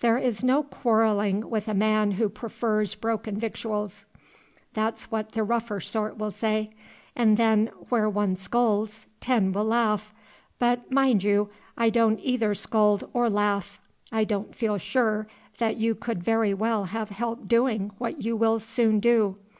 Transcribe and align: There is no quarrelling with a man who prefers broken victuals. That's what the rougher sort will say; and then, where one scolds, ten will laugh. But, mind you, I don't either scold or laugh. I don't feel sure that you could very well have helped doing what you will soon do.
There 0.00 0.18
is 0.18 0.42
no 0.42 0.64
quarrelling 0.64 1.48
with 1.48 1.68
a 1.68 1.74
man 1.74 2.10
who 2.10 2.28
prefers 2.28 2.96
broken 2.96 3.36
victuals. 3.38 4.04
That's 4.74 5.08
what 5.12 5.30
the 5.30 5.44
rougher 5.44 5.78
sort 5.78 6.18
will 6.18 6.32
say; 6.32 6.70
and 7.14 7.36
then, 7.36 7.68
where 7.88 8.08
one 8.10 8.34
scolds, 8.34 9.06
ten 9.20 9.52
will 9.52 9.66
laugh. 9.66 10.12
But, 10.58 10.90
mind 10.90 11.22
you, 11.22 11.50
I 11.78 11.88
don't 11.90 12.18
either 12.20 12.52
scold 12.52 13.08
or 13.12 13.30
laugh. 13.30 13.80
I 14.10 14.24
don't 14.24 14.56
feel 14.56 14.76
sure 14.76 15.28
that 15.58 15.76
you 15.76 15.94
could 15.94 16.20
very 16.20 16.52
well 16.52 16.86
have 16.86 17.10
helped 17.10 17.46
doing 17.46 17.92
what 17.96 18.20
you 18.20 18.34
will 18.34 18.58
soon 18.58 18.98
do. 18.98 19.36